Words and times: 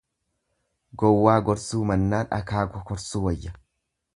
Gowwaa 1.01 1.35
gorsuu 1.49 1.83
mannaa 1.91 2.23
dhakaa 2.33 2.67
kokorsuu 2.73 3.25
wayya. 3.29 3.55